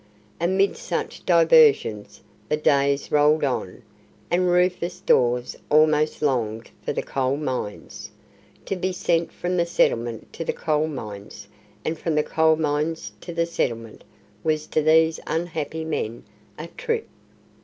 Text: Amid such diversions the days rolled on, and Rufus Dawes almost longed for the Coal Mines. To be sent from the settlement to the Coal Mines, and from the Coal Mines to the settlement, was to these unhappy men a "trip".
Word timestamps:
Amid 0.39 0.77
such 0.77 1.23
diversions 1.27 2.21
the 2.49 2.57
days 2.57 3.11
rolled 3.11 3.43
on, 3.43 3.83
and 4.31 4.47
Rufus 4.49 4.99
Dawes 4.99 5.55
almost 5.69 6.23
longed 6.23 6.71
for 6.83 6.91
the 6.91 7.03
Coal 7.03 7.37
Mines. 7.37 8.09
To 8.65 8.75
be 8.75 8.93
sent 8.93 9.31
from 9.31 9.57
the 9.57 9.65
settlement 9.67 10.33
to 10.33 10.43
the 10.43 10.53
Coal 10.53 10.87
Mines, 10.87 11.47
and 11.85 11.99
from 11.99 12.15
the 12.15 12.23
Coal 12.23 12.55
Mines 12.55 13.11
to 13.21 13.31
the 13.31 13.45
settlement, 13.45 14.03
was 14.43 14.65
to 14.65 14.81
these 14.81 15.19
unhappy 15.27 15.85
men 15.85 16.23
a 16.57 16.65
"trip". 16.65 17.07